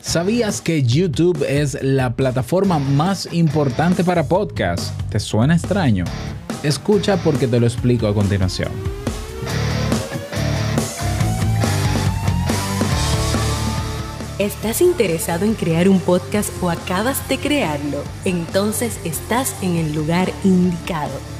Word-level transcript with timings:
¿Sabías 0.00 0.62
que 0.62 0.82
YouTube 0.82 1.44
es 1.46 1.76
la 1.82 2.16
plataforma 2.16 2.78
más 2.78 3.28
importante 3.32 4.02
para 4.02 4.26
podcasts? 4.26 4.92
¿Te 5.10 5.20
suena 5.20 5.54
extraño? 5.54 6.04
Escucha 6.62 7.18
porque 7.18 7.46
te 7.46 7.60
lo 7.60 7.66
explico 7.66 8.06
a 8.06 8.14
continuación. 8.14 8.70
¿Estás 14.38 14.80
interesado 14.80 15.44
en 15.44 15.52
crear 15.52 15.86
un 15.86 16.00
podcast 16.00 16.50
o 16.62 16.70
acabas 16.70 17.28
de 17.28 17.36
crearlo? 17.36 18.02
Entonces 18.24 18.98
estás 19.04 19.54
en 19.62 19.76
el 19.76 19.94
lugar 19.94 20.32
indicado 20.44 21.39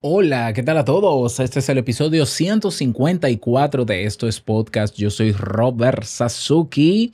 Hola, 0.00 0.52
¿qué 0.52 0.62
tal 0.62 0.78
a 0.78 0.84
todos? 0.84 1.40
Este 1.40 1.58
es 1.58 1.68
el 1.68 1.78
episodio 1.78 2.24
154 2.24 3.84
de 3.84 4.04
Esto 4.04 4.28
es 4.28 4.40
Podcast. 4.40 4.94
Yo 4.96 5.10
soy 5.10 5.32
Robert 5.32 6.04
Sasuki, 6.04 7.12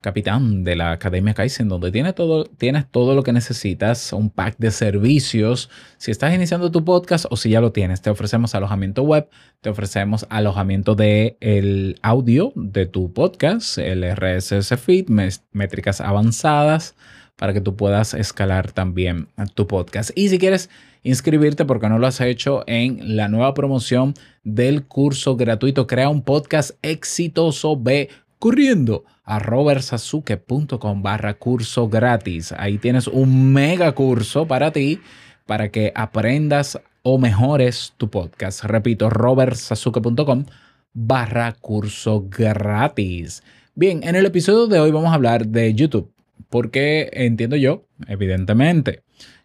capitán 0.00 0.64
de 0.64 0.74
la 0.74 0.92
Academia 0.92 1.34
Kaizen, 1.34 1.68
donde 1.68 1.92
tienes 1.92 2.14
todo, 2.14 2.46
tienes 2.46 2.90
todo 2.90 3.14
lo 3.14 3.22
que 3.22 3.34
necesitas, 3.34 4.10
un 4.14 4.30
pack 4.30 4.56
de 4.56 4.70
servicios. 4.70 5.68
Si 5.98 6.10
estás 6.10 6.34
iniciando 6.34 6.70
tu 6.70 6.82
podcast 6.82 7.26
o 7.28 7.36
si 7.36 7.50
ya 7.50 7.60
lo 7.60 7.72
tienes, 7.72 8.00
te 8.00 8.08
ofrecemos 8.08 8.54
alojamiento 8.54 9.02
web, 9.02 9.28
te 9.60 9.68
ofrecemos 9.68 10.26
alojamiento 10.30 10.94
de 10.94 11.36
el 11.40 11.98
audio 12.00 12.54
de 12.54 12.86
tu 12.86 13.12
podcast, 13.12 13.76
el 13.76 14.02
RSS 14.02 14.78
feed, 14.80 15.10
métricas 15.52 16.00
avanzadas 16.00 16.96
para 17.36 17.52
que 17.52 17.60
tú 17.60 17.76
puedas 17.76 18.14
escalar 18.14 18.72
también 18.72 19.28
tu 19.54 19.66
podcast. 19.66 20.10
Y 20.14 20.30
si 20.30 20.38
quieres 20.38 20.70
inscribirte 21.04 21.64
porque 21.64 21.88
no 21.88 22.00
lo 22.00 22.08
has 22.08 22.20
hecho 22.20 22.64
en 22.66 23.16
la 23.16 23.28
nueva 23.28 23.54
promoción 23.54 24.14
del 24.42 24.84
curso 24.84 25.36
gratuito 25.36 25.86
Crea 25.86 26.08
un 26.08 26.22
podcast 26.22 26.72
exitoso. 26.82 27.80
Ve 27.80 28.08
corriendo 28.40 29.04
a 29.22 29.38
robertsasuke.com 29.38 31.02
barra 31.02 31.34
curso 31.34 31.88
gratis. 31.88 32.52
Ahí 32.58 32.78
tienes 32.78 33.06
un 33.06 33.52
mega 33.52 33.92
curso 33.92 34.46
para 34.46 34.72
ti 34.72 34.98
para 35.46 35.70
que 35.70 35.92
aprendas 35.94 36.80
o 37.02 37.18
mejores 37.18 37.92
tu 37.96 38.10
podcast. 38.10 38.64
Repito, 38.64 39.10
robertsasuke.com 39.10 40.46
barra 40.94 41.52
curso 41.52 42.26
gratis. 42.28 43.42
Bien, 43.74 44.02
en 44.04 44.16
el 44.16 44.26
episodio 44.26 44.66
de 44.66 44.80
hoy 44.80 44.90
vamos 44.90 45.10
a 45.10 45.14
hablar 45.14 45.46
de 45.46 45.74
YouTube. 45.74 46.10
Porque 46.48 47.10
entiendo 47.12 47.56
yo, 47.56 47.84
evidentemente, 48.06 49.03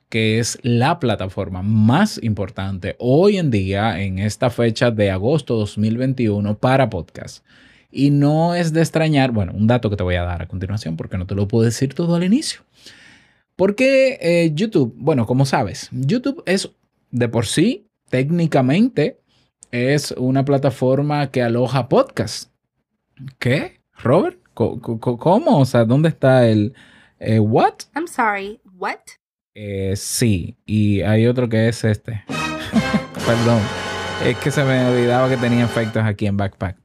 que 0.09 0.39
es 0.39 0.57
la 0.63 0.99
plataforma 0.99 1.61
más 1.61 2.21
importante 2.23 2.95
hoy 2.97 3.37
en 3.37 3.51
día, 3.51 4.01
en 4.01 4.17
esta 4.17 4.49
fecha 4.49 4.89
de 4.89 5.11
agosto 5.11 5.55
2021, 5.55 6.57
para 6.57 6.89
podcast. 6.89 7.45
Y 7.91 8.09
no 8.09 8.55
es 8.55 8.73
de 8.73 8.81
extrañar, 8.81 9.31
bueno, 9.31 9.53
un 9.55 9.67
dato 9.67 9.89
que 9.89 9.95
te 9.95 10.03
voy 10.03 10.15
a 10.15 10.23
dar 10.23 10.41
a 10.41 10.47
continuación, 10.47 10.97
porque 10.97 11.17
no 11.17 11.27
te 11.27 11.35
lo 11.35 11.47
puedo 11.47 11.65
decir 11.65 11.93
todo 11.93 12.15
al 12.15 12.23
inicio. 12.23 12.61
Porque 13.55 14.17
eh, 14.21 14.51
YouTube, 14.53 14.93
bueno, 14.97 15.25
como 15.25 15.45
sabes, 15.45 15.89
YouTube 15.91 16.43
es 16.45 16.71
de 17.11 17.29
por 17.29 17.45
sí, 17.45 17.87
técnicamente, 18.09 19.19
es 19.71 20.11
una 20.11 20.43
plataforma 20.43 21.29
que 21.29 21.43
aloja 21.43 21.87
podcast. 21.87 22.51
¿Qué? 23.37 23.81
¿Robert? 23.93 24.39
¿Cómo? 24.53 25.59
O 25.59 25.65
sea, 25.65 25.85
¿dónde 25.85 26.09
está 26.09 26.47
el... 26.47 26.73
Eh, 27.19 27.39
¿What? 27.39 27.73
I'm 27.95 28.07
sorry, 28.07 28.59
¿what? 28.77 29.18
Eh, 29.61 29.97
sí, 29.97 30.55
y 30.65 31.01
hay 31.01 31.27
otro 31.27 31.49
que 31.49 31.67
es 31.67 31.83
este. 31.83 32.23
Perdón, 33.25 33.61
es 34.25 34.37
que 34.37 34.51
se 34.51 34.63
me 34.63 34.85
olvidaba 34.85 35.27
que 35.27 35.35
tenía 35.35 35.65
efectos 35.65 36.01
aquí 36.01 36.27
en 36.27 36.37
Backpack. 36.37 36.77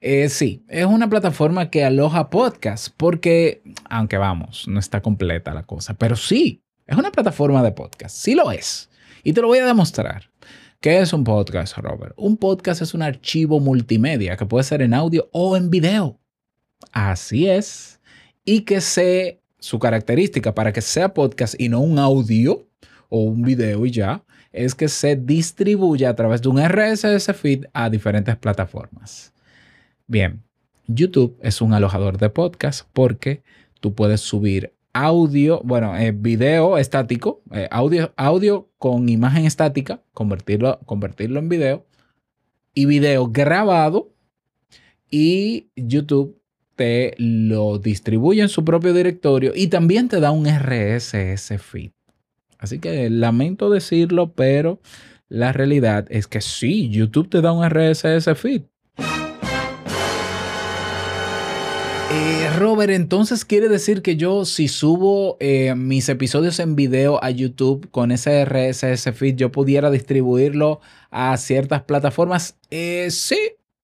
Eh, 0.00 0.30
sí, 0.30 0.64
es 0.66 0.86
una 0.86 1.10
plataforma 1.10 1.68
que 1.68 1.84
aloja 1.84 2.30
podcasts 2.30 2.88
porque, 2.88 3.60
aunque 3.90 4.16
vamos, 4.16 4.66
no 4.66 4.80
está 4.80 5.02
completa 5.02 5.52
la 5.52 5.64
cosa, 5.64 5.92
pero 5.92 6.16
sí, 6.16 6.62
es 6.86 6.96
una 6.96 7.12
plataforma 7.12 7.62
de 7.62 7.72
podcast, 7.72 8.16
sí 8.16 8.34
lo 8.34 8.50
es. 8.50 8.88
Y 9.22 9.34
te 9.34 9.42
lo 9.42 9.48
voy 9.48 9.58
a 9.58 9.66
demostrar. 9.66 10.30
¿Qué 10.80 11.00
es 11.00 11.12
un 11.12 11.22
podcast, 11.22 11.76
Robert? 11.76 12.14
Un 12.16 12.38
podcast 12.38 12.80
es 12.80 12.94
un 12.94 13.02
archivo 13.02 13.60
multimedia 13.60 14.38
que 14.38 14.46
puede 14.46 14.64
ser 14.64 14.80
en 14.80 14.94
audio 14.94 15.28
o 15.32 15.54
en 15.54 15.68
video. 15.68 16.18
Así 16.92 17.46
es. 17.46 18.00
Y 18.42 18.62
que 18.62 18.80
se 18.80 19.42
su 19.66 19.80
característica 19.80 20.54
para 20.54 20.72
que 20.72 20.80
sea 20.80 21.12
podcast 21.12 21.60
y 21.60 21.68
no 21.68 21.80
un 21.80 21.98
audio 21.98 22.68
o 23.08 23.22
un 23.24 23.42
video 23.42 23.84
y 23.84 23.90
ya, 23.90 24.22
es 24.52 24.76
que 24.76 24.86
se 24.86 25.16
distribuye 25.16 26.06
a 26.06 26.14
través 26.14 26.40
de 26.40 26.48
un 26.48 26.60
RSS 26.64 27.34
feed 27.34 27.64
a 27.72 27.90
diferentes 27.90 28.36
plataformas. 28.36 29.32
Bien, 30.06 30.44
YouTube 30.86 31.36
es 31.42 31.60
un 31.60 31.72
alojador 31.72 32.16
de 32.16 32.30
podcast 32.30 32.88
porque 32.92 33.42
tú 33.80 33.92
puedes 33.92 34.20
subir 34.20 34.72
audio, 34.92 35.60
bueno, 35.64 35.96
eh, 35.96 36.12
video 36.12 36.78
estático, 36.78 37.42
eh, 37.50 37.66
audio, 37.72 38.12
audio 38.16 38.70
con 38.78 39.08
imagen 39.08 39.46
estática, 39.46 40.00
convertirlo, 40.14 40.78
convertirlo 40.86 41.40
en 41.40 41.48
video 41.48 41.86
y 42.72 42.86
video 42.86 43.26
grabado 43.26 44.12
y 45.10 45.70
YouTube 45.74 46.40
te 46.76 47.14
lo 47.18 47.78
distribuye 47.78 48.42
en 48.42 48.48
su 48.48 48.64
propio 48.64 48.92
directorio 48.92 49.52
y 49.54 49.68
también 49.68 50.08
te 50.08 50.20
da 50.20 50.30
un 50.30 50.46
RSS 50.46 51.54
feed. 51.58 51.90
Así 52.58 52.78
que 52.78 53.10
lamento 53.10 53.70
decirlo, 53.70 54.32
pero 54.32 54.80
la 55.28 55.52
realidad 55.52 56.06
es 56.10 56.26
que 56.26 56.40
sí, 56.40 56.88
YouTube 56.90 57.28
te 57.28 57.40
da 57.40 57.52
un 57.52 57.68
RSS 57.68 58.28
feed. 58.36 58.62
Eh, 62.12 62.48
Robert, 62.56 62.92
entonces 62.92 63.44
quiere 63.44 63.68
decir 63.68 64.00
que 64.00 64.16
yo 64.16 64.44
si 64.44 64.68
subo 64.68 65.36
eh, 65.40 65.74
mis 65.74 66.08
episodios 66.08 66.60
en 66.60 66.76
video 66.76 67.22
a 67.22 67.30
YouTube 67.30 67.90
con 67.90 68.12
ese 68.12 68.44
RSS 68.44 69.12
feed, 69.12 69.34
yo 69.34 69.50
pudiera 69.50 69.90
distribuirlo 69.90 70.80
a 71.10 71.36
ciertas 71.36 71.82
plataformas. 71.82 72.56
Eh, 72.70 73.08
sí, 73.10 73.38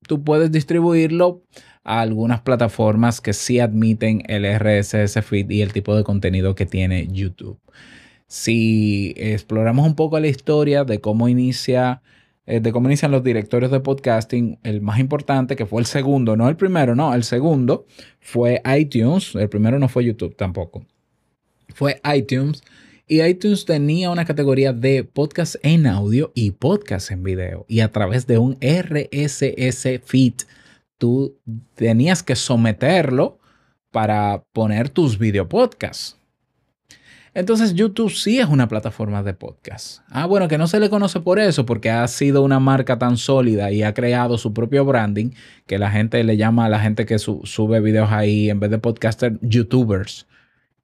tú 0.07 0.23
puedes 0.23 0.53
distribuirlo 0.53 1.43
a 1.85 2.01
algunas 2.01 2.41
plataformas 2.41 3.21
que 3.21 3.33
sí 3.33 3.59
admiten 3.59 4.23
el 4.27 4.45
RSS 4.45 5.23
feed 5.25 5.51
y 5.51 5.63
el 5.63 5.73
tipo 5.73 5.97
de 5.97 6.05
contenido 6.05 6.55
que 6.55 6.67
tiene 6.67 7.09
YouTube. 7.11 7.59
Si 8.27 9.15
exploramos 9.17 9.87
un 9.87 9.95
poco 9.95 10.19
la 10.19 10.29
historia 10.29 10.85
de 10.85 11.01
cómo 11.01 11.29
inicia 11.29 12.03
eh, 12.45 12.59
de 12.61 12.73
cómo 12.73 12.89
inician 12.89 13.13
los 13.13 13.23
directorios 13.23 13.71
de 13.71 13.79
podcasting, 13.79 14.59
el 14.65 14.81
más 14.81 14.99
importante, 14.99 15.55
que 15.55 15.65
fue 15.65 15.81
el 15.81 15.87
segundo, 15.87 16.37
no 16.37 16.49
el 16.49 16.57
primero, 16.57 16.97
no, 16.97 17.15
el 17.15 17.23
segundo 17.23 17.87
fue 18.21 18.61
iTunes, 18.77 19.37
el 19.37 19.49
primero 19.49 19.79
no 19.79 19.89
fue 19.89 20.05
YouTube 20.05 20.35
tampoco, 20.37 20.85
fue 21.69 22.01
iTunes. 22.15 22.63
Y 23.07 23.21
iTunes 23.21 23.65
tenía 23.65 24.11
una 24.11 24.25
categoría 24.25 24.73
de 24.73 25.05
podcast 25.05 25.57
en 25.63 25.87
audio 25.87 26.33
y 26.35 26.53
podcast 26.53 27.11
en 27.11 27.23
video. 27.23 27.67
Y 27.69 27.81
a 27.81 27.91
través 27.91 28.27
de 28.27 28.39
un 28.39 28.57
RSS 28.61 30.01
feed 30.05 30.35
tú 31.03 31.37
tenías 31.75 32.23
que 32.23 32.37
someterlo 32.37 33.41
para 33.91 34.45
poner 34.53 34.89
tus 34.89 35.19
videopodcasts. 35.19 36.17
Entonces 37.35 37.75
YouTube 37.75 38.13
sí 38.13 38.39
es 38.39 38.47
una 38.47 38.69
plataforma 38.69 39.25
de 39.25 39.35
podcast. 39.35 40.03
Ah, 40.11 40.27
bueno, 40.27 40.47
que 40.47 40.59
no 40.59 40.69
se 40.69 40.79
le 40.79 40.89
conoce 40.91 41.19
por 41.19 41.41
eso, 41.41 41.67
porque 41.67 41.91
ha 41.91 42.07
sido 42.07 42.43
una 42.43 42.61
marca 42.61 43.01
tan 43.01 43.17
sólida 43.17 43.73
y 43.73 43.83
ha 43.83 43.95
creado 43.95 44.39
su 44.39 44.55
propio 44.55 44.85
branding 44.85 45.31
que 45.67 45.77
la 45.77 45.91
gente 45.91 46.23
le 46.23 46.37
llama 46.37 46.67
a 46.67 46.69
la 46.69 46.79
gente 46.79 47.05
que 47.05 47.19
sube 47.19 47.81
videos 47.81 48.13
ahí 48.13 48.49
en 48.49 48.61
vez 48.61 48.71
de 48.71 48.79
podcaster, 48.79 49.41
youtubers. 49.43 50.29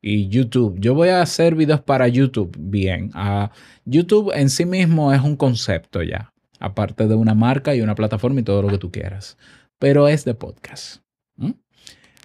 Y 0.03 0.27
YouTube, 0.27 0.81
yo 0.81 0.95
voy 0.95 1.11
a 1.11 1.23
hacer 1.23 1.55
videos 1.55 1.83
para 1.83 2.09
YouTube. 2.09 2.57
Bien, 2.59 3.13
ah, 3.15 3.53
YouTube 3.85 4.33
en 4.35 4.51
sí 4.51 4.67
mismo 4.67 5.13
es 5.13 5.23
un 5.23 5.37
concepto 5.37 6.03
ya, 6.03 6.33
aparte 6.59 7.07
de 7.07 7.15
una 7.15 7.35
marca 7.35 7.77
y 7.77 7.83
una 7.83 7.95
plataforma 7.95 8.41
y 8.41 8.43
todo 8.43 8.63
lo 8.63 8.69
que 8.69 8.79
tú 8.79 8.91
quieras 8.91 9.39
pero 9.79 10.09
es 10.09 10.25
de 10.25 10.35
podcast. 10.35 11.03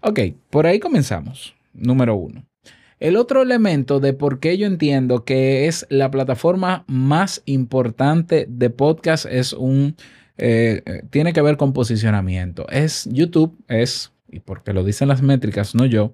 Ok, 0.06 0.20
por 0.50 0.68
ahí 0.68 0.80
comenzamos. 0.80 1.56
Número 1.74 2.16
uno. 2.16 2.46
El 3.00 3.16
otro 3.16 3.42
elemento 3.42 4.00
de 4.02 4.14
por 4.14 4.40
qué 4.40 4.58
yo 4.58 4.68
entiendo 4.68 5.24
que 5.24 5.68
es 5.68 5.86
la 5.90 6.12
plataforma 6.12 6.84
más 6.88 7.42
importante 7.46 8.46
de 8.50 8.70
podcast 8.70 9.26
es 9.26 9.54
un... 9.54 9.96
Eh, 10.38 11.04
tiene 11.10 11.32
que 11.32 11.42
ver 11.42 11.58
con 11.58 11.74
posicionamiento. 11.74 12.68
Es 12.70 13.08
YouTube, 13.12 13.58
es 13.68 14.14
y 14.34 14.40
porque 14.40 14.74
lo 14.74 14.84
dicen 14.84 15.08
las 15.08 15.22
métricas, 15.22 15.76
no 15.76 15.86
yo, 15.86 16.14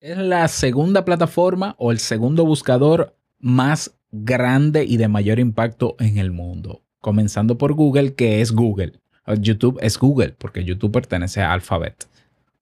es 0.00 0.18
la 0.18 0.46
segunda 0.48 1.04
plataforma 1.04 1.74
o 1.78 1.90
el 1.90 1.98
segundo 1.98 2.44
buscador 2.44 3.16
más 3.38 3.96
grande 4.12 4.84
y 4.84 4.98
de 4.98 5.08
mayor 5.08 5.38
impacto 5.38 5.96
en 5.98 6.18
el 6.18 6.32
mundo. 6.32 6.82
Comenzando 7.00 7.56
por 7.56 7.72
Google, 7.72 8.14
que 8.14 8.42
es 8.42 8.52
Google. 8.52 8.99
YouTube 9.26 9.78
es 9.82 9.98
Google, 9.98 10.34
porque 10.38 10.64
YouTube 10.64 10.92
pertenece 10.92 11.42
a 11.42 11.52
Alphabet. 11.52 12.08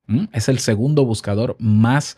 ¿Mm? 0.07 0.25
Es 0.33 0.49
el 0.49 0.59
segundo 0.59 1.05
buscador 1.05 1.57
más 1.59 2.17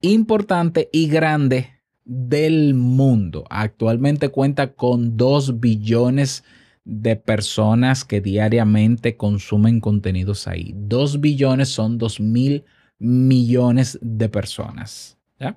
importante 0.00 0.88
y 0.92 1.08
grande 1.08 1.70
del 2.04 2.74
mundo. 2.74 3.44
Actualmente 3.50 4.28
cuenta 4.28 4.72
con 4.72 5.16
2 5.16 5.60
billones 5.60 6.44
de 6.84 7.16
personas 7.16 8.04
que 8.04 8.20
diariamente 8.20 9.16
consumen 9.16 9.80
contenidos 9.80 10.46
ahí. 10.46 10.72
2 10.76 11.20
billones 11.20 11.68
son 11.68 11.98
2 11.98 12.20
mil 12.20 12.64
millones 12.98 13.98
de 14.00 14.28
personas. 14.28 15.18
¿ya? 15.40 15.56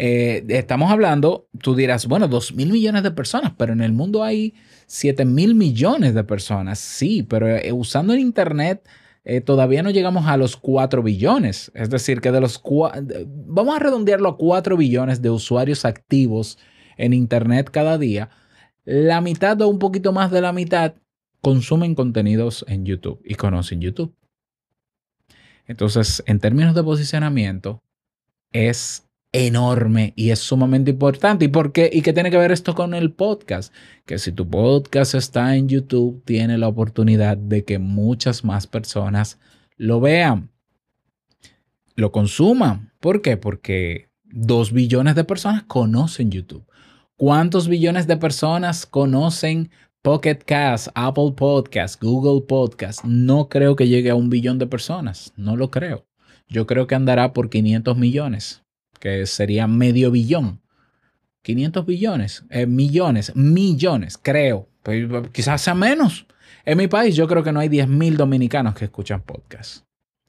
Eh, 0.00 0.44
estamos 0.50 0.92
hablando, 0.92 1.48
tú 1.60 1.74
dirás, 1.74 2.06
bueno, 2.06 2.28
2 2.28 2.54
mil 2.54 2.70
millones 2.70 3.02
de 3.02 3.10
personas, 3.10 3.54
pero 3.58 3.72
en 3.72 3.80
el 3.80 3.92
mundo 3.92 4.22
hay 4.22 4.54
7 4.86 5.24
mil 5.24 5.56
millones 5.56 6.14
de 6.14 6.22
personas. 6.22 6.78
Sí, 6.78 7.24
pero 7.24 7.48
eh, 7.48 7.72
usando 7.72 8.12
el 8.12 8.20
Internet 8.20 8.88
eh, 9.24 9.40
todavía 9.40 9.82
no 9.82 9.90
llegamos 9.90 10.28
a 10.28 10.36
los 10.36 10.56
4 10.56 11.02
billones. 11.02 11.72
Es 11.74 11.90
decir, 11.90 12.20
que 12.20 12.30
de 12.30 12.40
los... 12.40 12.62
Vamos 13.26 13.74
a 13.74 13.80
redondearlo 13.80 14.28
a 14.28 14.36
4 14.36 14.76
billones 14.76 15.20
de 15.20 15.30
usuarios 15.30 15.84
activos 15.84 16.58
en 16.96 17.12
Internet 17.12 17.68
cada 17.72 17.98
día. 17.98 18.30
La 18.84 19.20
mitad 19.20 19.60
o 19.62 19.68
un 19.68 19.80
poquito 19.80 20.12
más 20.12 20.30
de 20.30 20.42
la 20.42 20.52
mitad 20.52 20.94
consumen 21.40 21.96
contenidos 21.96 22.64
en 22.68 22.84
YouTube 22.86 23.20
y 23.24 23.34
conocen 23.34 23.80
YouTube. 23.80 24.14
Entonces, 25.66 26.22
en 26.26 26.38
términos 26.38 26.76
de 26.76 26.84
posicionamiento, 26.84 27.82
es 28.52 29.07
enorme 29.32 30.12
y 30.16 30.30
es 30.30 30.38
sumamente 30.38 30.90
importante. 30.90 31.44
¿Y 31.44 31.48
por? 31.48 31.72
¿Y 31.92 32.02
qué 32.02 32.12
tiene 32.12 32.30
que 32.30 32.38
ver 32.38 32.52
esto 32.52 32.74
con 32.74 32.94
el 32.94 33.12
podcast? 33.12 33.72
Que 34.06 34.18
si 34.18 34.32
tu 34.32 34.48
podcast 34.48 35.14
está 35.14 35.56
en 35.56 35.68
YouTube, 35.68 36.22
tiene 36.24 36.58
la 36.58 36.68
oportunidad 36.68 37.36
de 37.36 37.64
que 37.64 37.78
muchas 37.78 38.44
más 38.44 38.66
personas 38.66 39.38
lo 39.76 40.00
vean, 40.00 40.50
lo 41.94 42.12
consuman. 42.12 42.92
¿Por 43.00 43.22
qué? 43.22 43.36
Porque 43.36 44.10
dos 44.24 44.72
billones 44.72 45.14
de 45.14 45.24
personas 45.24 45.64
conocen 45.64 46.30
YouTube. 46.30 46.66
¿Cuántos 47.16 47.68
billones 47.68 48.06
de 48.06 48.16
personas 48.16 48.86
conocen 48.86 49.70
Pocket 50.02 50.38
Cast, 50.46 50.88
Apple 50.94 51.32
Podcast, 51.36 52.00
Google 52.00 52.46
Podcast? 52.46 53.04
No 53.04 53.48
creo 53.48 53.74
que 53.74 53.88
llegue 53.88 54.10
a 54.10 54.14
un 54.14 54.30
billón 54.30 54.58
de 54.58 54.68
personas. 54.68 55.32
No 55.36 55.56
lo 55.56 55.70
creo. 55.70 56.06
Yo 56.48 56.66
creo 56.66 56.86
que 56.86 56.94
andará 56.94 57.32
por 57.32 57.50
500 57.50 57.96
millones 57.96 58.62
que 58.98 59.26
sería 59.26 59.66
medio 59.66 60.10
billón. 60.10 60.60
500 61.42 61.86
billones, 61.86 62.44
eh, 62.50 62.66
millones, 62.66 63.34
millones, 63.34 64.18
creo. 64.20 64.68
Pues, 64.82 65.08
quizás 65.32 65.62
sea 65.62 65.74
menos. 65.74 66.26
En 66.64 66.76
mi 66.78 66.88
país 66.88 67.16
yo 67.16 67.26
creo 67.26 67.42
que 67.42 67.52
no 67.52 67.60
hay 67.60 67.68
10 67.68 67.88
mil 67.88 68.16
dominicanos 68.16 68.74
que 68.74 68.84
escuchan 68.86 69.22
podcast. 69.22 69.84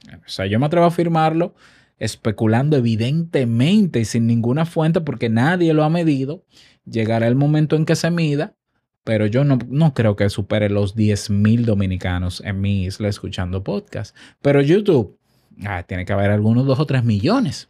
O 0.08 0.30
sea, 0.30 0.46
yo 0.46 0.60
me 0.60 0.66
atrevo 0.66 0.86
a 0.86 0.90
afirmarlo 0.90 1.56
especulando 1.98 2.78
evidentemente 2.78 4.00
y 4.00 4.06
sin 4.06 4.26
ninguna 4.26 4.66
fuente 4.66 5.02
porque 5.02 5.30
nadie 5.30 5.74
lo 5.74 5.84
ha 5.84 5.90
medido. 5.90 6.46
Llegará 6.86 7.28
el 7.28 7.36
momento 7.36 7.76
en 7.76 7.86
que 7.86 7.96
se 7.96 8.10
mida, 8.10 8.56
pero 9.04 9.26
yo 9.26 9.44
no, 9.44 9.60
no 9.68 9.94
creo 9.94 10.16
que 10.16 10.30
supere 10.30 10.70
los 10.70 10.96
10 10.96 11.30
mil 11.30 11.66
dominicanos 11.66 12.42
en 12.46 12.62
mi 12.62 12.84
isla 12.86 13.10
escuchando 13.10 13.64
podcast. 13.64 14.16
Pero 14.42 14.62
YouTube, 14.62 15.20
ah, 15.66 15.84
tiene 15.84 16.06
que 16.06 16.14
haber 16.14 16.32
algunos 16.32 16.66
2 16.66 16.80
o 16.80 16.86
3 16.86 17.04
millones 17.04 17.70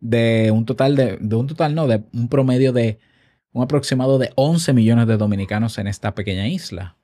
de 0.00 0.50
un 0.50 0.64
total 0.64 0.96
de, 0.96 1.18
de, 1.20 1.36
un 1.36 1.46
total, 1.46 1.74
no, 1.74 1.86
de 1.86 2.02
un 2.12 2.28
promedio 2.28 2.72
de 2.72 2.98
un 3.52 3.62
aproximado 3.62 4.18
de 4.18 4.32
11 4.34 4.72
millones 4.72 5.06
de 5.06 5.16
dominicanos 5.16 5.78
en 5.78 5.86
esta 5.86 6.14
pequeña 6.14 6.48
isla. 6.48 6.96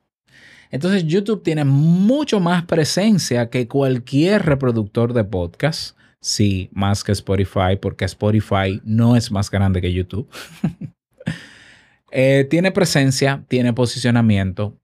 Entonces 0.70 1.04
YouTube 1.04 1.42
tiene 1.42 1.64
mucho 1.64 2.38
más 2.40 2.64
presencia 2.64 3.50
que 3.50 3.66
cualquier 3.66 4.44
reproductor 4.46 5.12
de 5.12 5.24
podcast. 5.24 5.96
Sí, 6.20 6.68
más 6.72 7.02
que 7.02 7.12
Spotify, 7.12 7.76
porque 7.80 8.04
Spotify 8.04 8.80
no 8.84 9.16
es 9.16 9.30
más 9.32 9.50
grande 9.50 9.80
que 9.80 9.92
YouTube. 9.92 10.28
eh, 12.12 12.46
tiene 12.48 12.70
presencia, 12.72 13.44
tiene 13.48 13.72
posicionamiento. 13.72 14.76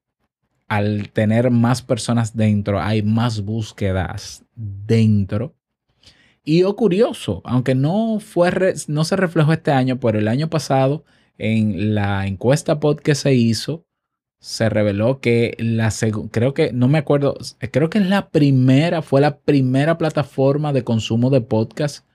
Al 0.69 1.10
tener 1.10 1.50
más 1.50 1.82
personas 1.82 2.34
dentro, 2.37 2.81
hay 2.81 3.02
más 3.02 3.42
búsquedas 3.42 4.44
dentro. 4.56 5.54
Y 6.48 6.62
o 6.62 6.76
curioso, 6.76 7.43
aunque 7.44 7.75
no, 7.75 8.20
fue 8.20 8.52
no 8.87 9.04
se 9.04 9.16
reflejó 9.16 9.52
este 9.52 9.72
año, 9.72 9.98
pero 9.98 10.20
el 10.20 10.28
año 10.28 10.48
pasado 10.48 11.04
en 11.38 11.96
la 11.96 12.28
encuesta 12.28 12.78
pod 12.78 13.00
que 13.00 13.16
se 13.16 13.34
hizo, 13.34 13.84
se 14.38 14.69
reveló 14.69 15.20
que 15.20 15.56
la 15.58 15.93
creo 16.31 16.54
que, 16.54 16.72
no 16.72 16.87
me 16.87 16.98
acuerdo, 16.98 17.37
creo 17.72 17.90
que 17.90 17.98
es 17.98 18.06
la 18.06 18.31
primera, 18.31 19.02
fue 19.02 19.20
la 19.20 19.38
primera 19.38 19.98
plataforma 19.98 20.72
de 20.72 20.84
consumo 20.84 21.31
de 21.31 21.40
podcast 21.40 22.06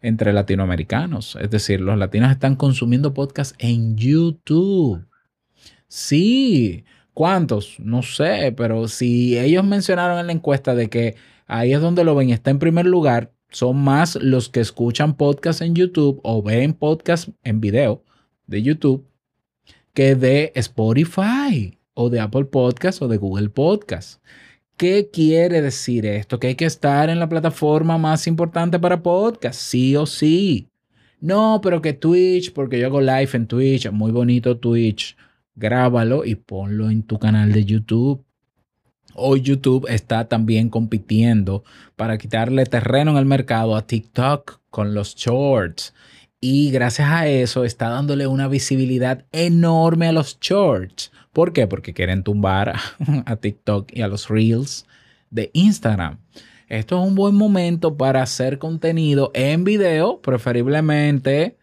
entre 0.00 0.32
latinoamericanos. 0.32 1.36
Es 1.40 1.50
decir, 1.50 1.80
los 1.80 1.98
latinos 1.98 2.30
están 2.30 2.54
consumiendo 2.54 3.12
podcast 3.12 3.56
en 3.58 3.96
YouTube. 3.96 5.04
Sí, 5.88 6.84
¿cuántos? 7.12 7.80
No 7.80 8.02
sé, 8.02 8.54
pero 8.56 8.86
si 8.86 9.36
ellos 9.36 9.64
mencionaron 9.64 10.20
en 10.20 10.28
la 10.28 10.32
encuesta 10.32 10.76
de 10.76 10.88
que 10.88 11.16
ahí 11.48 11.72
es 11.72 11.80
donde 11.80 12.04
lo 12.04 12.14
ven, 12.14 12.30
está 12.30 12.52
en 12.52 12.60
primer 12.60 12.86
lugar, 12.86 13.32
son 13.50 13.76
más 13.82 14.16
los 14.16 14.48
que 14.48 14.60
escuchan 14.60 15.16
podcast 15.16 15.60
en 15.62 15.74
YouTube 15.74 16.20
o 16.22 16.42
ven 16.42 16.72
podcast 16.74 17.28
en 17.42 17.60
video 17.60 18.02
de 18.46 18.62
YouTube 18.62 19.06
que 19.94 20.14
de 20.14 20.52
Spotify 20.54 21.78
o 21.94 22.10
de 22.10 22.20
Apple 22.20 22.46
Podcast 22.46 23.02
o 23.02 23.08
de 23.08 23.16
Google 23.16 23.50
Podcast. 23.50 24.22
¿Qué 24.76 25.10
quiere 25.12 25.60
decir 25.60 26.06
esto? 26.06 26.38
Que 26.38 26.48
hay 26.48 26.54
que 26.54 26.64
estar 26.64 27.10
en 27.10 27.18
la 27.18 27.28
plataforma 27.28 27.98
más 27.98 28.26
importante 28.26 28.78
para 28.78 29.02
podcast, 29.02 29.60
sí 29.60 29.94
o 29.96 30.06
sí. 30.06 30.68
No, 31.20 31.60
pero 31.62 31.82
que 31.82 31.92
Twitch, 31.92 32.52
porque 32.52 32.78
yo 32.78 32.86
hago 32.86 33.00
live 33.00 33.28
en 33.34 33.46
Twitch, 33.46 33.90
muy 33.90 34.10
bonito 34.10 34.56
Twitch. 34.56 35.16
Grábalo 35.54 36.24
y 36.24 36.36
ponlo 36.36 36.88
en 36.88 37.02
tu 37.02 37.18
canal 37.18 37.52
de 37.52 37.64
YouTube. 37.64 38.24
Hoy 39.22 39.42
YouTube 39.42 39.86
está 39.88 40.28
también 40.28 40.70
compitiendo 40.70 41.62
para 41.96 42.16
quitarle 42.16 42.64
terreno 42.64 43.10
en 43.10 43.16
el 43.18 43.26
mercado 43.26 43.76
a 43.76 43.86
TikTok 43.86 44.60
con 44.70 44.94
los 44.94 45.14
shorts. 45.14 45.92
Y 46.40 46.70
gracias 46.70 47.10
a 47.10 47.28
eso 47.28 47.64
está 47.64 47.90
dándole 47.90 48.26
una 48.26 48.48
visibilidad 48.48 49.26
enorme 49.30 50.08
a 50.08 50.12
los 50.12 50.38
shorts. 50.40 51.12
¿Por 51.34 51.52
qué? 51.52 51.66
Porque 51.66 51.92
quieren 51.92 52.22
tumbar 52.22 52.74
a 53.26 53.36
TikTok 53.36 53.90
y 53.92 54.00
a 54.00 54.08
los 54.08 54.28
reels 54.28 54.86
de 55.30 55.50
Instagram. 55.52 56.18
Esto 56.68 56.98
es 56.98 57.06
un 57.06 57.14
buen 57.14 57.34
momento 57.34 57.96
para 57.96 58.22
hacer 58.22 58.58
contenido 58.58 59.32
en 59.34 59.64
video, 59.64 60.22
preferiblemente 60.22 61.58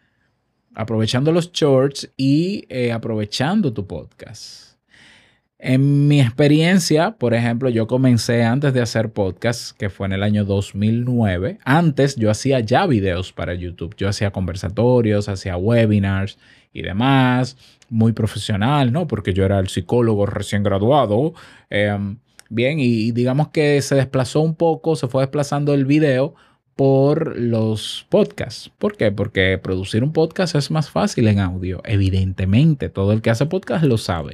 aprovechando 0.76 1.32
los 1.32 1.52
shorts 1.52 2.12
y 2.18 2.66
eh, 2.70 2.92
aprovechando 2.92 3.74
tu 3.74 3.88
podcast. 3.88 4.67
En 5.60 6.08
mi 6.08 6.22
experiencia, 6.22 7.12
por 7.18 7.34
ejemplo, 7.34 7.70
yo 7.70 7.88
comencé 7.88 8.44
antes 8.44 8.76
de 8.76 8.82
hacer 8.82 9.12
podcast, 9.12 9.76
que 9.76 9.90
fue 9.90 10.06
en 10.06 10.14
el 10.14 10.22
año 10.22 10.46
2009. 10.46 11.58
Antes 11.66 12.16
yo 12.16 12.30
hacía 12.30 12.60
ya 12.60 12.86
videos 12.86 13.34
para 13.34 13.56
YouTube. 13.56 13.96
Yo 13.98 14.08
hacía 14.08 14.32
conversatorios, 14.32 15.30
hacía 15.30 15.58
webinars 15.58 16.38
y 16.74 16.84
demás. 16.84 17.58
Muy 17.90 18.12
profesional, 18.14 18.92
¿no? 18.92 19.08
Porque 19.08 19.34
yo 19.34 19.46
era 19.46 19.58
el 19.58 19.68
psicólogo 19.68 20.28
recién 20.28 20.62
graduado. 20.62 21.34
Em, 21.72 22.18
bien, 22.50 22.80
y 22.80 23.12
digamos 23.12 23.48
que 23.48 23.82
se 23.82 23.96
desplazó 23.96 24.42
un 24.42 24.54
poco, 24.54 24.96
se 24.96 25.08
fue 25.08 25.24
desplazando 25.24 25.74
el 25.74 25.86
video 25.86 26.36
por 26.76 27.36
los 27.36 28.06
podcasts. 28.10 28.70
¿Por 28.78 28.96
qué? 28.96 29.12
Porque 29.12 29.58
producir 29.58 30.04
un 30.04 30.14
podcast 30.14 30.54
es 30.56 30.70
más 30.70 30.92
fácil 30.92 31.28
en 31.28 31.40
audio. 31.40 31.82
Evidentemente, 31.84 32.90
todo 32.90 33.12
el 33.12 33.24
que 33.24 33.32
hace 33.32 33.48
podcast 33.48 33.84
lo 33.84 33.98
sabe. 33.98 34.34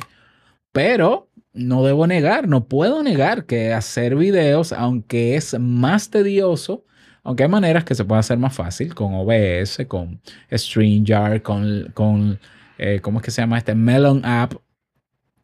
Pero 0.73 1.29
no 1.53 1.85
debo 1.85 2.07
negar, 2.07 2.47
no 2.47 2.65
puedo 2.67 3.03
negar 3.03 3.45
que 3.45 3.73
hacer 3.73 4.15
videos, 4.15 4.73
aunque 4.73 5.35
es 5.35 5.57
más 5.59 6.09
tedioso, 6.09 6.83
aunque 7.23 7.43
hay 7.43 7.49
maneras 7.49 7.85
que 7.85 7.95
se 7.95 8.03
puede 8.03 8.19
hacer 8.19 8.37
más 8.39 8.55
fácil 8.55 8.93
con 8.95 9.13
OBS, 9.13 9.85
con 9.87 10.19
StreamYard, 10.51 11.43
con, 11.43 11.91
con 11.93 12.39
eh, 12.77 12.99
¿cómo 13.01 13.19
es 13.19 13.25
que 13.25 13.31
se 13.31 13.41
llama 13.41 13.59
este? 13.59 13.75
Melon 13.75 14.25
App, 14.25 14.55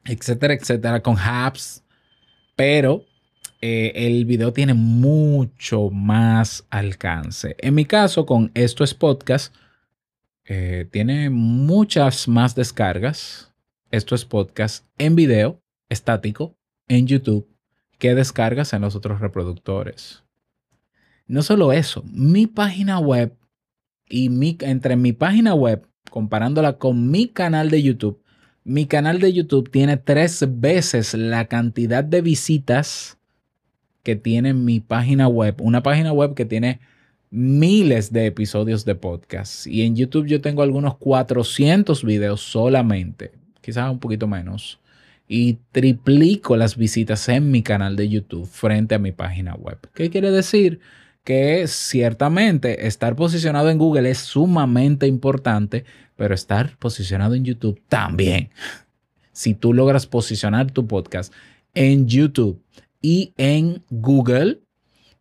etcétera, 0.03 0.55
etcétera, 0.55 1.01
con 1.01 1.15
Apps. 1.17 1.83
Pero 2.55 3.05
eh, 3.61 3.91
el 3.95 4.25
video 4.25 4.51
tiene 4.51 4.73
mucho 4.73 5.89
más 5.91 6.65
alcance. 6.71 7.55
En 7.59 7.75
mi 7.75 7.85
caso, 7.85 8.25
con 8.25 8.51
Esto 8.55 8.83
es 8.83 8.95
Podcast, 8.95 9.53
eh, 10.45 10.87
tiene 10.91 11.29
muchas 11.29 12.27
más 12.27 12.55
descargas 12.55 13.48
esto 13.91 14.15
es 14.15 14.25
podcast 14.25 14.85
en 14.97 15.15
video 15.15 15.61
estático 15.89 16.55
en 16.87 17.07
YouTube 17.07 17.47
que 17.97 18.15
descargas 18.15 18.73
en 18.73 18.81
los 18.81 18.95
otros 18.95 19.19
reproductores. 19.19 20.23
No 21.27 21.41
solo 21.41 21.71
eso, 21.73 22.03
mi 22.11 22.47
página 22.47 22.99
web 22.99 23.35
y 24.07 24.29
mi, 24.29 24.57
entre 24.61 24.95
mi 24.95 25.13
página 25.13 25.53
web, 25.53 25.87
comparándola 26.09 26.77
con 26.77 27.11
mi 27.11 27.27
canal 27.27 27.69
de 27.69 27.83
YouTube, 27.83 28.21
mi 28.63 28.85
canal 28.85 29.19
de 29.19 29.33
YouTube 29.33 29.71
tiene 29.71 29.97
tres 29.97 30.45
veces 30.47 31.13
la 31.13 31.45
cantidad 31.45 32.03
de 32.03 32.21
visitas 32.21 33.17
que 34.03 34.15
tiene 34.15 34.53
mi 34.53 34.79
página 34.79 35.27
web. 35.27 35.55
Una 35.59 35.81
página 35.81 36.13
web 36.13 36.35
que 36.35 36.45
tiene 36.45 36.79
miles 37.31 38.11
de 38.11 38.25
episodios 38.25 38.85
de 38.85 38.95
podcast. 38.95 39.67
Y 39.67 39.83
en 39.83 39.95
YouTube 39.95 40.27
yo 40.27 40.41
tengo 40.41 40.61
algunos 40.61 40.97
400 40.97 42.03
videos 42.03 42.41
solamente, 42.41 43.31
quizás 43.61 43.91
un 43.91 43.99
poquito 43.99 44.27
menos. 44.27 44.79
Y 45.27 45.59
triplico 45.71 46.57
las 46.57 46.75
visitas 46.75 47.29
en 47.29 47.51
mi 47.51 47.61
canal 47.61 47.95
de 47.95 48.09
YouTube 48.09 48.47
frente 48.47 48.95
a 48.95 48.99
mi 48.99 49.11
página 49.11 49.53
web. 49.53 49.77
¿Qué 49.93 50.09
quiere 50.09 50.31
decir? 50.31 50.79
Que 51.23 51.67
ciertamente 51.67 52.87
estar 52.87 53.15
posicionado 53.15 53.69
en 53.69 53.77
Google 53.77 54.09
es 54.09 54.17
sumamente 54.17 55.05
importante, 55.05 55.85
pero 56.15 56.33
estar 56.33 56.75
posicionado 56.77 57.35
en 57.35 57.45
YouTube 57.45 57.79
también. 57.87 58.49
Si 59.31 59.53
tú 59.53 59.73
logras 59.73 60.07
posicionar 60.07 60.71
tu 60.71 60.87
podcast 60.87 61.31
en 61.75 62.07
YouTube 62.07 62.61
y 63.01 63.33
en 63.37 63.83
Google, 63.89 64.61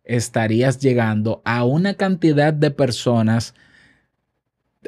estarías 0.03 0.79
llegando 0.79 1.41
a 1.45 1.63
una 1.63 1.93
cantidad 1.93 2.51
de 2.51 2.71
personas 2.71 3.53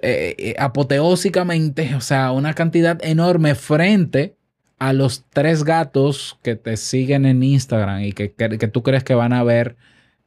eh, 0.02 0.36
eh, 0.38 0.56
apoteósicamente, 0.58 1.96
o 1.96 2.02
sea, 2.02 2.32
una 2.32 2.54
cantidad 2.54 3.04
enorme 3.04 3.56
frente 3.56 4.38
a 4.80 4.94
los 4.94 5.26
tres 5.30 5.64
gatos 5.64 6.40
que 6.42 6.56
te 6.56 6.78
siguen 6.78 7.26
en 7.26 7.44
Instagram 7.44 8.02
y 8.02 8.14
que, 8.14 8.34
que, 8.34 8.68
tú 8.68 8.84
crees 8.84 9.04
que 9.04 9.14
van 9.16 9.34
a 9.34 9.44
ver, 9.44 9.76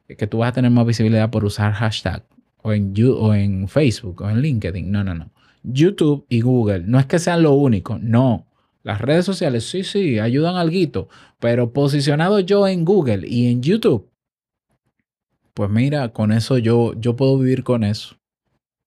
que 0.07 0.27
tú 0.27 0.37
vas 0.39 0.49
a 0.49 0.53
tener 0.53 0.71
más 0.71 0.85
visibilidad 0.85 1.29
por 1.31 1.43
usar 1.43 1.73
hashtag 1.73 2.23
o 2.61 2.73
en, 2.73 2.93
o 3.17 3.33
en 3.33 3.67
Facebook 3.67 4.21
o 4.21 4.29
en 4.29 4.41
LinkedIn. 4.41 4.91
No, 4.91 5.03
no, 5.03 5.13
no. 5.15 5.31
YouTube 5.63 6.25
y 6.29 6.41
Google 6.41 6.83
no 6.85 6.99
es 6.99 7.05
que 7.07 7.19
sean 7.19 7.41
lo 7.41 7.53
único, 7.53 7.97
no. 7.99 8.45
Las 8.83 9.01
redes 9.01 9.25
sociales 9.25 9.67
sí, 9.67 9.83
sí, 9.83 10.19
ayudan 10.19 10.57
algo, 10.57 11.09
pero 11.39 11.73
posicionado 11.73 12.39
yo 12.39 12.67
en 12.67 12.85
Google 12.85 13.27
y 13.27 13.47
en 13.47 13.63
YouTube, 13.63 14.11
pues 15.55 15.71
mira, 15.71 16.09
con 16.09 16.31
eso 16.31 16.59
yo, 16.59 16.93
yo 16.99 17.15
puedo 17.15 17.39
vivir 17.39 17.63
con 17.63 17.83
eso. 17.83 18.15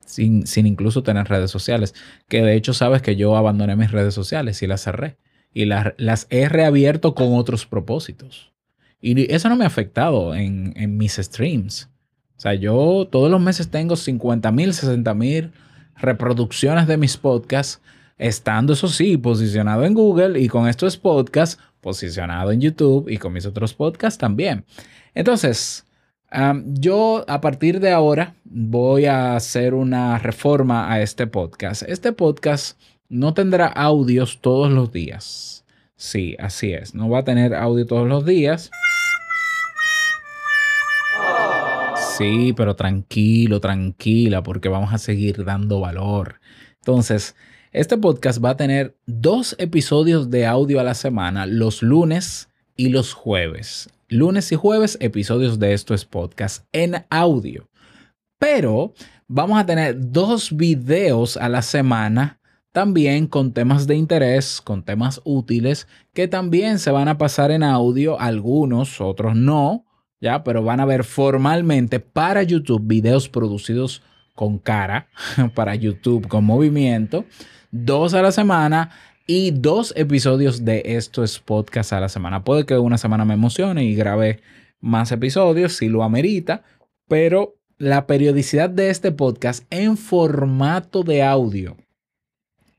Sin, 0.08 0.46
sin 0.46 0.66
incluso 0.66 1.02
tener 1.02 1.28
redes 1.28 1.50
sociales. 1.50 1.94
Que 2.28 2.42
de 2.42 2.54
hecho 2.54 2.74
sabes 2.74 3.02
que 3.02 3.16
yo 3.16 3.36
abandoné 3.36 3.76
mis 3.76 3.92
redes 3.92 4.14
sociales 4.14 4.62
y 4.62 4.66
las 4.66 4.82
cerré. 4.82 5.18
Y 5.52 5.66
las, 5.66 5.94
las 5.96 6.26
he 6.30 6.48
reabierto 6.48 7.14
con 7.14 7.34
otros 7.34 7.66
propósitos. 7.66 8.52
Y 9.00 9.32
eso 9.32 9.48
no 9.48 9.56
me 9.56 9.64
ha 9.64 9.68
afectado 9.68 10.34
en, 10.34 10.72
en 10.76 10.96
mis 10.96 11.16
streams. 11.16 11.90
O 12.36 12.40
sea, 12.40 12.54
yo 12.54 13.08
todos 13.10 13.30
los 13.30 13.40
meses 13.40 13.68
tengo 13.68 13.96
50 13.96 14.50
mil, 14.52 14.72
60 14.72 15.14
mil 15.14 15.52
reproducciones 15.96 16.86
de 16.86 16.96
mis 16.96 17.16
podcasts, 17.16 17.80
estando 18.16 18.72
eso 18.72 18.88
sí, 18.88 19.16
posicionado 19.16 19.84
en 19.84 19.94
Google 19.94 20.40
y 20.40 20.48
con 20.48 20.68
estos 20.68 20.96
podcasts 20.96 21.60
posicionado 21.80 22.52
en 22.52 22.60
YouTube 22.60 23.08
y 23.08 23.18
con 23.18 23.32
mis 23.32 23.46
otros 23.46 23.74
podcasts 23.74 24.18
también. 24.18 24.64
Entonces, 25.14 25.84
yo 26.30 27.24
a 27.26 27.40
partir 27.40 27.80
de 27.80 27.90
ahora 27.90 28.34
voy 28.44 29.06
a 29.06 29.36
hacer 29.36 29.74
una 29.74 30.18
reforma 30.18 30.92
a 30.92 31.00
este 31.00 31.26
podcast. 31.26 31.82
Este 31.82 32.12
podcast 32.12 32.78
no 33.08 33.34
tendrá 33.34 33.66
audios 33.66 34.40
todos 34.40 34.70
los 34.70 34.92
días. 34.92 35.64
Sí, 35.96 36.36
así 36.38 36.72
es. 36.72 36.94
No 36.94 37.08
va 37.08 37.20
a 37.20 37.24
tener 37.24 37.54
audio 37.54 37.86
todos 37.86 38.08
los 38.08 38.24
días. 38.24 38.70
Sí, 42.16 42.52
pero 42.56 42.74
tranquilo, 42.76 43.60
tranquila, 43.60 44.42
porque 44.42 44.68
vamos 44.68 44.92
a 44.92 44.98
seguir 44.98 45.44
dando 45.44 45.80
valor. 45.80 46.40
Entonces, 46.78 47.36
este 47.72 47.96
podcast 47.96 48.44
va 48.44 48.50
a 48.50 48.56
tener 48.56 48.96
dos 49.06 49.54
episodios 49.58 50.30
de 50.30 50.46
audio 50.46 50.80
a 50.80 50.84
la 50.84 50.94
semana, 50.94 51.46
los 51.46 51.82
lunes 51.82 52.48
y 52.76 52.88
los 52.88 53.12
jueves 53.12 53.88
lunes 54.08 54.50
y 54.52 54.56
jueves 54.56 54.96
episodios 55.00 55.58
de 55.58 55.74
estos 55.74 56.06
podcast 56.06 56.64
en 56.72 57.04
audio. 57.10 57.68
Pero 58.38 58.94
vamos 59.26 59.58
a 59.58 59.66
tener 59.66 59.96
dos 59.98 60.56
videos 60.56 61.36
a 61.36 61.48
la 61.48 61.60
semana 61.60 62.40
también 62.72 63.26
con 63.26 63.52
temas 63.52 63.86
de 63.86 63.96
interés, 63.96 64.60
con 64.62 64.82
temas 64.82 65.20
útiles, 65.24 65.88
que 66.14 66.28
también 66.28 66.78
se 66.78 66.90
van 66.90 67.08
a 67.08 67.18
pasar 67.18 67.50
en 67.50 67.62
audio, 67.62 68.18
algunos, 68.18 69.00
otros 69.00 69.36
no, 69.36 69.84
ya, 70.20 70.42
pero 70.42 70.62
van 70.62 70.80
a 70.80 70.86
ver 70.86 71.04
formalmente 71.04 72.00
para 72.00 72.42
YouTube 72.42 72.86
videos 72.86 73.28
producidos 73.28 74.02
con 74.34 74.58
cara, 74.58 75.08
para 75.54 75.74
YouTube 75.74 76.28
con 76.28 76.44
movimiento, 76.44 77.24
dos 77.70 78.14
a 78.14 78.22
la 78.22 78.32
semana 78.32 78.90
y 79.28 79.52
dos 79.52 79.92
episodios 79.94 80.64
de 80.64 80.82
estos 80.84 81.38
podcasts 81.38 81.92
a 81.92 82.00
la 82.00 82.08
semana. 82.08 82.42
Puede 82.42 82.66
que 82.66 82.76
una 82.78 82.98
semana 82.98 83.24
me 83.24 83.34
emocione 83.34 83.84
y 83.84 83.94
grabe 83.94 84.40
más 84.80 85.12
episodios 85.12 85.74
si 85.74 85.88
lo 85.88 86.02
amerita, 86.02 86.64
pero 87.06 87.54
la 87.76 88.08
periodicidad 88.08 88.70
de 88.70 88.90
este 88.90 89.12
podcast 89.12 89.64
en 89.70 89.96
formato 89.96 91.04
de 91.04 91.22
audio 91.22 91.76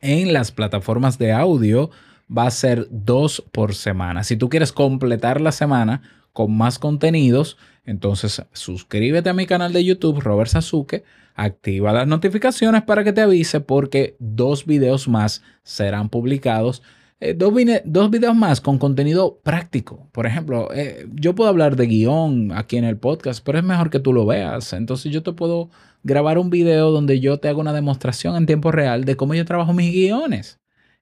en 0.01 0.33
las 0.33 0.51
plataformas 0.51 1.17
de 1.17 1.31
audio 1.31 1.89
va 2.35 2.45
a 2.45 2.51
ser 2.51 2.87
dos 2.89 3.43
por 3.51 3.75
semana. 3.75 4.23
Si 4.23 4.37
tú 4.37 4.49
quieres 4.49 4.71
completar 4.71 5.41
la 5.41 5.51
semana 5.51 6.01
con 6.33 6.55
más 6.55 6.79
contenidos, 6.79 7.57
entonces 7.89 8.41
suscríbete 8.53 9.29
a 9.29 9.33
mi 9.33 9.45
canal 9.45 9.73
de 9.73 9.83
YouTube, 9.83 10.19
Robert 10.19 10.49
Sasuke 10.49 11.03
activa 11.45 11.93
las 11.93 12.07
notificaciones 12.07 12.83
para 12.83 13.03
que 13.03 13.13
te 13.13 13.21
avise 13.21 13.59
porque 13.61 14.15
dos 14.19 14.65
videos 14.65 15.07
más 15.07 15.41
serán 15.63 16.09
publicados. 16.09 16.81
Eh, 17.21 17.33
dos, 17.33 17.53
dos, 17.83 18.09
videos 18.09 18.35
más 18.35 18.61
con 18.61 18.77
contenido 18.77 19.39
práctico. 19.43 20.07
Por 20.13 20.25
ejemplo, 20.25 20.69
eh, 20.73 21.05
yo 21.13 21.35
puedo 21.35 21.49
hablar 21.49 21.75
de 21.75 21.87
guion 21.87 22.51
aquí 22.53 22.77
en 22.77 22.85
el 22.85 22.97
podcast, 22.97 23.43
pero 23.43 23.57
es 23.57 23.63
mejor 23.63 23.89
que 23.89 23.99
tú 23.99 24.13
lo 24.13 24.25
veas. 24.25 24.71
Entonces 24.73 25.11
yo 25.11 25.21
te 25.21 25.33
puedo 25.33 25.69
grabar 26.03 26.37
un 26.37 26.49
video 26.49 26.91
donde 26.91 27.19
yo 27.19 27.39
te 27.39 27.49
hago 27.49 27.59
una 27.59 27.73
demostración 27.73 28.35
en 28.37 28.45
tiempo 28.45 28.71
real 28.71 29.03
de 29.03 29.17
cómo 29.17 29.33
yo 29.33 29.43
trabajo 29.43 29.73
mis 29.73 29.91
guiones. 29.91 30.58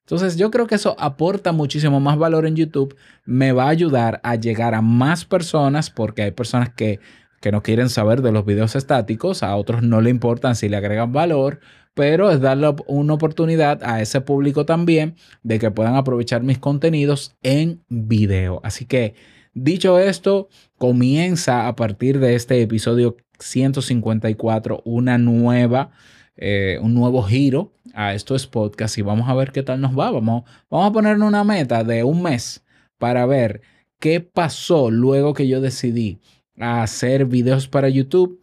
Entonces 0.08 0.38
yo 0.38 0.52
creo 0.52 0.68
que 0.68 0.76
eso 0.76 0.96
aporta 0.98 1.52
muchísimo 1.52 2.00
más 2.00 2.18
valor 2.18 2.46
en 2.46 2.56
YouTube, 2.56 2.96
me 3.26 3.52
va 3.52 3.66
a 3.66 3.70
ayudar 3.70 4.22
a 4.24 4.36
llegar 4.36 4.74
a 4.74 4.82
más 4.82 5.26
personas 5.26 5.90
porque 5.90 6.22
hay 6.22 6.32
personas 6.32 6.70
que 6.70 7.00
que 7.42 7.52
no 7.52 7.62
quieren 7.62 7.90
saber 7.90 8.22
de 8.22 8.32
los 8.32 8.46
videos 8.46 8.76
estáticos, 8.76 9.44
a 9.44 9.56
otros 9.56 9.84
no 9.84 10.02
le 10.02 10.10
importan 10.10 10.56
si 10.56 10.70
le 10.70 10.78
agregan 10.78 11.14
valor, 11.14 11.60
pero 11.94 12.32
es 12.32 12.42
darle 12.42 12.76
una 12.88 13.14
oportunidad 13.14 13.84
a 13.84 14.02
ese 14.02 14.22
público 14.22 14.66
también 14.66 15.16
de 15.44 15.60
que 15.60 15.72
puedan 15.72 15.96
aprovechar 15.96 16.44
mis 16.44 16.60
contenidos 16.60 17.36
en 17.44 17.84
video. 17.90 18.60
Así 18.64 18.86
que, 18.86 19.16
dicho 19.54 20.00
esto, 20.00 20.50
comienza 20.78 21.68
a 21.68 21.76
partir 21.76 22.20
de 22.20 22.36
este 22.36 22.62
episodio 22.62 23.18
154 23.40 24.82
una 24.86 25.18
nueva, 25.18 25.92
eh, 26.36 26.80
un 26.82 26.94
nuevo 26.94 27.24
giro 27.24 27.74
a 27.98 28.14
estos 28.14 28.46
podcasts 28.46 29.00
y 29.00 29.02
vamos 29.02 29.28
a 29.28 29.34
ver 29.34 29.52
qué 29.52 29.64
tal 29.64 29.82
nos 29.82 29.98
va. 29.98 30.12
Vamos, 30.12 30.44
vamos 30.70 30.88
a 30.88 30.94
poner 30.94 31.18
una 31.18 31.44
meta 31.44 31.84
de 31.84 32.04
un 32.04 32.22
mes 32.22 32.64
para 33.00 33.26
ver 33.26 33.62
qué 34.00 34.22
pasó 34.22 34.92
luego 34.92 35.34
que 35.34 35.48
yo 35.48 35.62
decidí 35.62 36.20
hacer 36.60 37.26
videos 37.26 37.68
para 37.68 37.90
YouTube, 37.90 38.40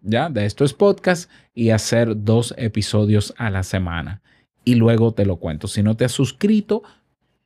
ya, 0.00 0.30
de 0.30 0.46
esto 0.46 0.64
es 0.64 0.72
podcast, 0.72 1.30
y 1.54 1.68
hacer 1.68 2.24
dos 2.24 2.54
episodios 2.56 3.34
a 3.36 3.50
la 3.50 3.62
semana. 3.62 4.22
Y 4.64 4.76
luego 4.76 5.12
te 5.12 5.26
lo 5.26 5.36
cuento. 5.36 5.68
Si 5.68 5.82
no 5.82 5.94
te 5.94 6.06
has 6.06 6.12
suscrito, 6.12 6.82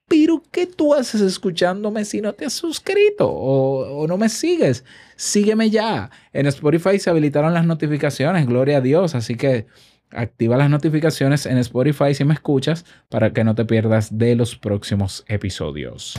pero 0.07 0.45
¿qué 0.53 0.69
tú 0.69 0.95
haces 0.95 1.23
escuchándome 1.23 2.05
si 2.05 2.21
no 2.21 2.35
te 2.35 2.45
has 2.45 2.53
suscrito 2.53 3.29
o, 3.29 4.03
o, 4.03 4.07
no 4.07 4.17
me 4.17 4.29
sigues? 4.29 4.85
Sígueme 5.17 5.71
ya. 5.71 6.09
En 6.33 6.47
Spotify 6.47 7.01
se 7.01 7.11
habilitaron 7.11 7.53
las 7.53 7.67
notificaciones, 7.67 8.47
gloria 8.47 8.77
a 8.77 8.81
Dios. 8.81 9.17
Así 9.17 9.35
que 9.35 9.67
activa 10.14 10.57
las 10.57 10.71
notificaciones 10.71 11.47
en 11.47 11.59
Spotify 11.59 12.14
si 12.14 12.25
me 12.25 12.35
escuchas 12.35 12.85
para 13.09 13.33
que 13.33 13.45
no 13.45 13.54
te 13.54 13.64
pierdas 13.64 14.16
de 14.16 14.35
los 14.35 14.57
próximos 14.57 15.25
episodios. 15.28 16.19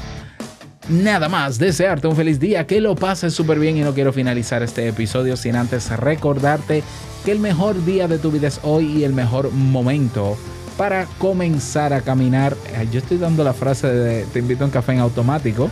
Nada 0.89 1.29
más, 1.29 1.59
desearte 1.59 2.07
un 2.07 2.15
feliz 2.15 2.39
día, 2.39 2.67
que 2.67 2.81
lo 2.81 2.95
pases 2.95 3.33
súper 3.33 3.57
bien 3.57 3.77
y 3.77 3.81
no 3.81 3.93
quiero 3.93 4.11
finalizar 4.11 4.61
este 4.63 4.87
episodio 4.87 5.37
sin 5.37 5.55
antes 5.55 5.89
recordarte 5.97 6.83
que 7.23 7.31
el 7.31 7.39
mejor 7.39 7.85
día 7.85 8.09
de 8.09 8.17
tu 8.17 8.31
vida 8.31 8.49
es 8.49 8.59
hoy 8.63 8.85
y 8.97 9.03
el 9.05 9.13
mejor 9.13 9.51
momento 9.51 10.37
para 10.77 11.05
comenzar 11.19 11.93
a 11.93 12.01
caminar. 12.01 12.55
Yo 12.91 12.99
estoy 12.99 13.17
dando 13.17 13.45
la 13.45 13.53
frase 13.53 13.87
de 13.87 14.25
te 14.25 14.39
invito 14.39 14.63
a 14.63 14.67
un 14.67 14.71
café 14.71 14.91
en 14.91 14.99
automático, 14.99 15.69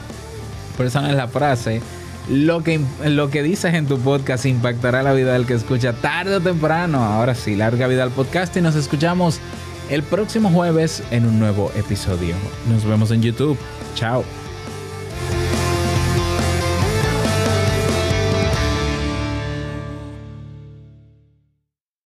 pero 0.78 0.88
esa 0.88 1.02
no 1.02 1.10
es 1.10 1.16
la 1.16 1.28
frase. 1.28 1.82
Lo 2.32 2.64
que, 2.64 2.80
lo 3.04 3.30
que 3.30 3.44
dices 3.44 3.74
en 3.74 3.88
tu 3.88 4.00
podcast 4.00 4.46
impactará 4.46 5.04
la 5.04 5.12
vida 5.12 5.34
del 5.34 5.46
que 5.46 5.54
escucha 5.54 5.92
tarde 5.92 6.36
o 6.36 6.40
temprano. 6.40 7.04
Ahora 7.04 7.36
sí, 7.36 7.58
larga 7.58 7.88
vida 7.88 8.04
al 8.04 8.12
podcast 8.12 8.56
y 8.56 8.62
nos 8.62 8.76
escuchamos 8.76 9.42
el 9.90 10.02
próximo 10.02 10.50
jueves 10.50 11.04
en 11.12 11.26
un 11.26 11.40
nuevo 11.40 11.74
episodio. 11.76 12.34
Nos 12.70 12.86
vemos 12.86 13.12
en 13.12 13.22
YouTube. 13.22 13.58
Chao. 13.96 14.24